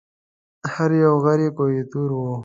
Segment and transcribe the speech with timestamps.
[0.73, 2.19] هر یو غر یې کوه طور و